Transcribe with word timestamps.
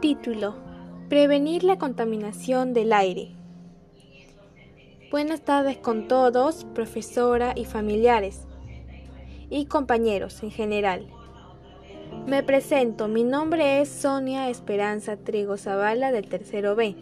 Título. 0.00 0.54
Prevenir 1.10 1.62
la 1.62 1.76
contaminación 1.76 2.72
del 2.72 2.94
aire. 2.94 3.32
Buenas 5.10 5.42
tardes 5.42 5.76
con 5.76 6.08
todos, 6.08 6.64
profesora 6.74 7.52
y 7.54 7.66
familiares, 7.66 8.46
y 9.50 9.66
compañeros 9.66 10.42
en 10.42 10.52
general. 10.52 11.06
Me 12.26 12.42
presento, 12.42 13.08
mi 13.08 13.24
nombre 13.24 13.82
es 13.82 13.90
Sonia 13.90 14.48
Esperanza 14.48 15.18
Trigo 15.18 15.58
Zavala 15.58 16.12
del 16.12 16.30
tercero 16.30 16.74
B. 16.74 16.96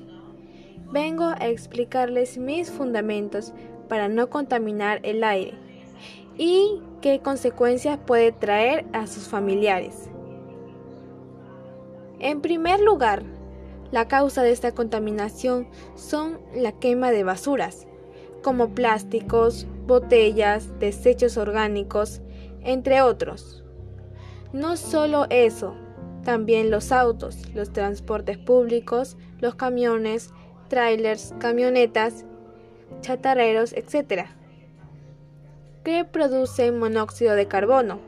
Vengo 0.91 1.27
a 1.27 1.47
explicarles 1.47 2.37
mis 2.37 2.69
fundamentos 2.69 3.53
para 3.89 4.09
no 4.09 4.29
contaminar 4.29 4.99
el 5.05 5.23
aire 5.23 5.55
y 6.37 6.81
qué 7.01 7.21
consecuencias 7.21 7.97
puede 8.05 8.33
traer 8.33 8.87
a 8.93 9.07
sus 9.07 9.29
familiares. 9.29 10.11
En 12.21 12.41
primer 12.41 12.81
lugar, 12.81 13.23
la 13.91 14.09
causa 14.09 14.43
de 14.43 14.51
esta 14.51 14.73
contaminación 14.73 15.69
son 15.95 16.39
la 16.55 16.73
quema 16.73 17.11
de 17.11 17.25
basuras, 17.25 17.87
como 18.43 18.71
plásticos, 18.71 19.67
botellas, 19.87 20.79
desechos 20.79 21.37
orgánicos, 21.37 22.21
entre 22.63 23.03
otros. 23.03 23.65
No 24.53 24.77
solo 24.77 25.27
eso, 25.31 25.75
también 26.25 26.71
los 26.71 26.93
autos, 26.93 27.49
los 27.55 27.73
transportes 27.73 28.37
públicos, 28.37 29.17
los 29.41 29.55
camiones, 29.55 30.31
trailers, 30.69 31.35
camionetas, 31.39 32.25
chatarreros, 33.01 33.73
etc. 33.73 34.27
que 35.85 36.05
producen 36.05 36.79
monóxido 36.79 37.35
de 37.35 37.47
carbono, 37.47 38.01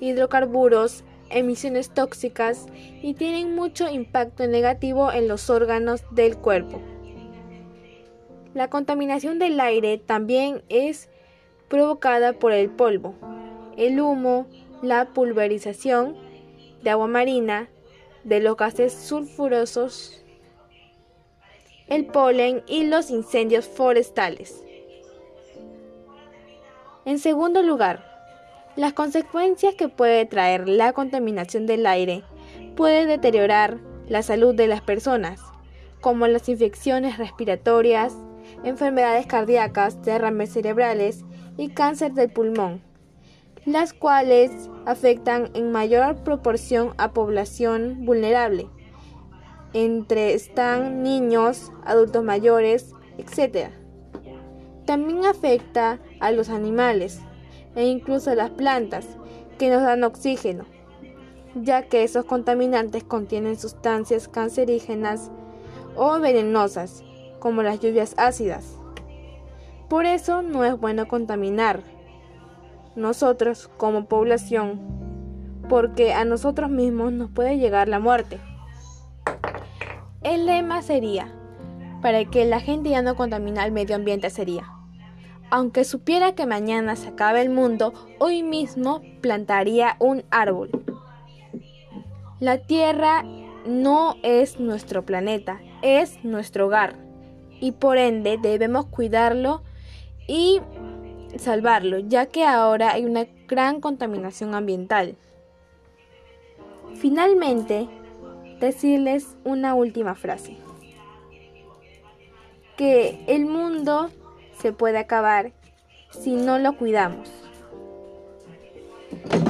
hidrocarburos, 0.00 1.04
emisiones 1.34 1.90
tóxicas 1.90 2.66
y 3.02 3.14
tienen 3.14 3.54
mucho 3.54 3.88
impacto 3.88 4.46
negativo 4.46 5.12
en 5.12 5.28
los 5.28 5.50
órganos 5.50 6.02
del 6.10 6.36
cuerpo. 6.36 6.80
La 8.54 8.70
contaminación 8.70 9.38
del 9.38 9.58
aire 9.58 9.98
también 9.98 10.62
es 10.68 11.08
provocada 11.68 12.34
por 12.34 12.52
el 12.52 12.70
polvo, 12.70 13.14
el 13.76 14.00
humo, 14.00 14.46
la 14.80 15.06
pulverización 15.06 16.16
de 16.82 16.90
agua 16.90 17.08
marina, 17.08 17.68
de 18.22 18.40
los 18.40 18.56
gases 18.56 18.92
sulfurosos, 18.92 20.22
el 21.88 22.06
polen 22.06 22.62
y 22.66 22.84
los 22.84 23.10
incendios 23.10 23.66
forestales. 23.66 24.62
En 27.04 27.18
segundo 27.18 27.62
lugar, 27.62 28.13
las 28.76 28.92
consecuencias 28.92 29.74
que 29.76 29.88
puede 29.88 30.26
traer 30.26 30.68
la 30.68 30.92
contaminación 30.92 31.66
del 31.66 31.86
aire 31.86 32.24
puede 32.76 33.06
deteriorar 33.06 33.78
la 34.08 34.22
salud 34.22 34.54
de 34.54 34.66
las 34.66 34.80
personas, 34.80 35.40
como 36.00 36.26
las 36.26 36.48
infecciones 36.48 37.16
respiratorias, 37.16 38.14
enfermedades 38.64 39.26
cardíacas, 39.26 40.02
derrames 40.02 40.52
cerebrales 40.52 41.24
y 41.56 41.68
cáncer 41.68 42.14
del 42.14 42.30
pulmón, 42.30 42.82
las 43.64 43.92
cuales 43.92 44.50
afectan 44.86 45.50
en 45.54 45.70
mayor 45.70 46.16
proporción 46.24 46.94
a 46.98 47.12
población 47.12 48.04
vulnerable. 48.04 48.66
Entre 49.72 50.34
están 50.34 51.02
niños, 51.02 51.72
adultos 51.84 52.24
mayores, 52.24 52.92
etc. 53.18 53.70
También 54.84 55.24
afecta 55.24 56.00
a 56.20 56.30
los 56.32 56.48
animales, 56.48 57.20
e 57.76 57.86
incluso 57.86 58.34
las 58.34 58.50
plantas 58.50 59.06
que 59.58 59.70
nos 59.70 59.82
dan 59.82 60.04
oxígeno, 60.04 60.64
ya 61.54 61.82
que 61.82 62.04
esos 62.04 62.24
contaminantes 62.24 63.04
contienen 63.04 63.58
sustancias 63.58 64.28
cancerígenas 64.28 65.30
o 65.96 66.18
venenosas, 66.18 67.04
como 67.38 67.62
las 67.62 67.80
lluvias 67.80 68.14
ácidas. 68.16 68.78
Por 69.88 70.06
eso 70.06 70.42
no 70.42 70.64
es 70.64 70.78
bueno 70.78 71.06
contaminar 71.06 71.82
nosotros 72.96 73.68
como 73.76 74.06
población, 74.06 74.80
porque 75.68 76.14
a 76.14 76.24
nosotros 76.24 76.70
mismos 76.70 77.12
nos 77.12 77.30
puede 77.30 77.58
llegar 77.58 77.88
la 77.88 78.00
muerte. 78.00 78.40
El 80.22 80.46
lema 80.46 80.80
sería, 80.82 81.32
para 82.00 82.24
que 82.24 82.44
la 82.44 82.60
gente 82.60 82.90
ya 82.90 83.02
no 83.02 83.14
contamine 83.14 83.64
el 83.64 83.72
medio 83.72 83.96
ambiente 83.96 84.30
sería, 84.30 84.73
aunque 85.54 85.84
supiera 85.84 86.34
que 86.34 86.46
mañana 86.46 86.96
se 86.96 87.10
acabe 87.10 87.40
el 87.40 87.48
mundo, 87.48 87.92
hoy 88.18 88.42
mismo 88.42 89.02
plantaría 89.20 89.94
un 90.00 90.24
árbol. 90.32 90.68
La 92.40 92.58
Tierra 92.58 93.22
no 93.64 94.16
es 94.24 94.58
nuestro 94.58 95.04
planeta, 95.04 95.60
es 95.80 96.24
nuestro 96.24 96.66
hogar 96.66 96.96
y 97.60 97.70
por 97.70 97.98
ende 97.98 98.36
debemos 98.36 98.86
cuidarlo 98.86 99.62
y 100.26 100.60
salvarlo, 101.38 102.00
ya 102.00 102.26
que 102.26 102.44
ahora 102.44 102.90
hay 102.90 103.04
una 103.04 103.24
gran 103.46 103.80
contaminación 103.80 104.56
ambiental. 104.56 105.14
Finalmente, 106.96 107.86
decirles 108.58 109.36
una 109.44 109.76
última 109.76 110.16
frase. 110.16 110.56
Que 112.76 113.22
el 113.28 113.46
mundo 113.46 114.10
se 114.58 114.72
puede 114.72 114.98
acabar 114.98 115.52
si 116.10 116.34
no 116.36 116.58
lo 116.58 116.76
cuidamos. 116.76 117.30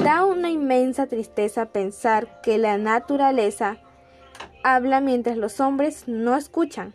Da 0.03 0.25
una 0.25 0.49
inmensa 0.49 1.07
tristeza 1.07 1.67
pensar 1.67 2.41
que 2.41 2.57
la 2.57 2.77
naturaleza 2.77 3.77
habla 4.63 5.01
mientras 5.01 5.37
los 5.37 5.59
hombres 5.59 6.07
no 6.07 6.35
escuchan. 6.35 6.93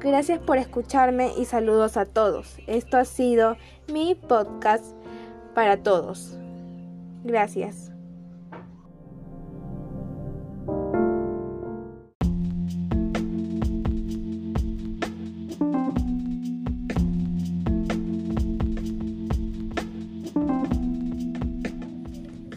Gracias 0.00 0.38
por 0.38 0.58
escucharme 0.58 1.32
y 1.36 1.46
saludos 1.46 1.96
a 1.96 2.04
todos. 2.04 2.58
Esto 2.66 2.96
ha 2.98 3.04
sido 3.04 3.56
mi 3.92 4.14
podcast 4.14 4.84
para 5.54 5.78
todos. 5.78 6.38
Gracias. 7.24 7.95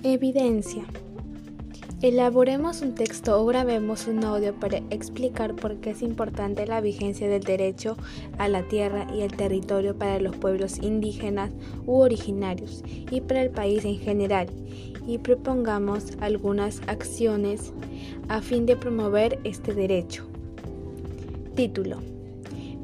Evidencia. 0.03 0.85
Elaboremos 2.01 2.81
un 2.81 2.95
texto 2.95 3.37
o 3.37 3.45
grabemos 3.45 4.07
un 4.07 4.23
audio 4.23 4.55
para 4.55 4.77
explicar 4.91 5.57
por 5.57 5.75
qué 5.81 5.89
es 5.89 6.01
importante 6.01 6.65
la 6.65 6.79
vigencia 6.79 7.27
del 7.27 7.43
derecho 7.43 7.97
a 8.37 8.47
la 8.47 8.65
tierra 8.65 9.07
y 9.13 9.23
el 9.23 9.35
territorio 9.35 9.97
para 9.97 10.21
los 10.21 10.37
pueblos 10.37 10.77
indígenas 10.77 11.51
u 11.85 11.99
originarios 11.99 12.81
y 13.11 13.19
para 13.19 13.41
el 13.41 13.49
país 13.49 13.83
en 13.83 13.99
general 13.99 14.47
y 15.05 15.17
propongamos 15.17 16.13
algunas 16.21 16.81
acciones 16.87 17.73
a 18.29 18.39
fin 18.39 18.65
de 18.65 18.77
promover 18.77 19.37
este 19.43 19.73
derecho. 19.73 20.25
Título. 21.55 21.97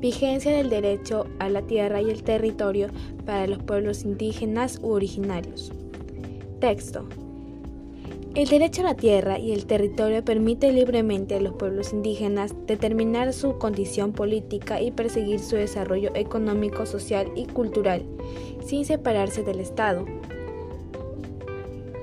Vigencia 0.02 0.52
del 0.52 0.70
derecho 0.70 1.28
a 1.40 1.48
la 1.48 1.62
tierra 1.62 2.02
y 2.02 2.10
el 2.10 2.24
territorio 2.24 2.90
para 3.26 3.48
los 3.48 3.64
pueblos 3.64 4.04
indígenas 4.04 4.82
u 4.84 4.90
originarios. 4.90 5.72
El 8.36 8.48
derecho 8.50 8.82
a 8.82 8.86
la 8.86 8.96
tierra 8.96 9.40
y 9.40 9.54
el 9.54 9.66
territorio 9.66 10.26
permite 10.26 10.74
libremente 10.74 11.36
a 11.36 11.40
los 11.40 11.54
pueblos 11.54 11.94
indígenas 11.94 12.54
determinar 12.66 13.32
su 13.32 13.58
condición 13.58 14.12
política 14.12 14.82
y 14.82 14.92
perseguir 14.92 15.40
su 15.40 15.56
desarrollo 15.56 16.12
económico, 16.16 16.86
social 16.86 17.32
y 17.36 17.46
cultural, 17.46 18.04
sin 18.66 18.84
separarse 18.84 19.44
del 19.44 19.60
Estado. 19.60 20.06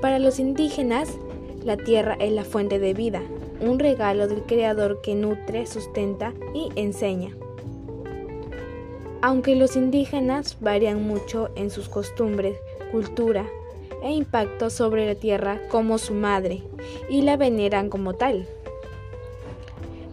Para 0.01 0.19
los 0.19 0.39
indígenas, 0.39 1.19
la 1.65 1.77
tierra 1.77 2.17
es 2.19 2.33
la 2.33 2.45
fuente 2.45 2.79
de 2.79 2.95
vida, 2.95 3.21
un 3.61 3.79
regalo 3.79 4.27
del 4.27 4.43
Creador 4.43 5.03
que 5.03 5.15
nutre, 5.15 5.67
sustenta 5.67 6.33
y 6.55 6.71
enseña. 6.77 7.37
Aunque 9.21 9.55
los 9.55 9.77
indígenas 9.77 10.57
varían 10.61 11.07
mucho 11.07 11.51
en 11.57 11.71
sus 11.71 11.89
costumbres, 11.89 12.57
cultura, 12.91 13.47
e 14.03 14.13
impacto 14.13 14.71
sobre 14.71 15.07
la 15.07 15.15
tierra 15.15 15.61
como 15.69 15.99
su 15.99 16.15
madre 16.15 16.63
y 17.09 17.23
la 17.23 17.37
veneran 17.37 17.89
como 17.89 18.15
tal. 18.15 18.47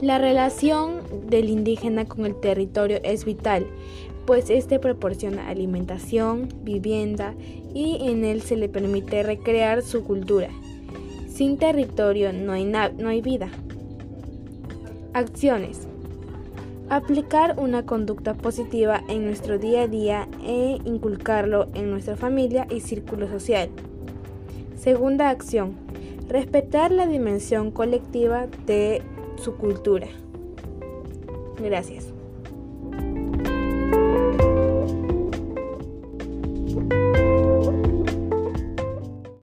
La 0.01 0.17
relación 0.17 1.01
del 1.27 1.49
indígena 1.49 2.05
con 2.05 2.25
el 2.25 2.35
territorio 2.39 2.99
es 3.03 3.25
vital, 3.25 3.65
pues 4.25 4.49
este 4.49 4.79
proporciona 4.79 5.49
alimentación, 5.49 6.47
vivienda 6.61 7.33
y 7.73 8.07
en 8.07 8.23
él 8.23 8.41
se 8.41 8.55
le 8.55 8.69
permite 8.69 9.23
recrear 9.23 9.81
su 9.81 10.05
cultura. 10.05 10.49
Sin 11.27 11.57
territorio 11.57 12.31
no 12.31 12.53
hay, 12.53 12.65
no 12.65 13.09
hay 13.09 13.21
vida. 13.21 13.49
Acciones. 15.13 15.88
Aplicar 16.89 17.55
una 17.59 17.85
conducta 17.85 18.33
positiva 18.33 19.03
en 19.07 19.23
nuestro 19.25 19.59
día 19.59 19.83
a 19.83 19.87
día 19.87 20.27
e 20.43 20.79
inculcarlo 20.85 21.67
en 21.75 21.91
nuestra 21.91 22.15
familia 22.15 22.65
y 22.69 22.79
círculo 22.79 23.27
social. 23.27 23.69
Segunda 24.75 25.29
acción. 25.29 25.75
respetar 26.27 26.91
la 26.91 27.07
dimensión 27.07 27.71
colectiva 27.71 28.47
de 28.67 29.01
su 29.37 29.55
cultura. 29.55 30.07
Gracias. 31.59 32.18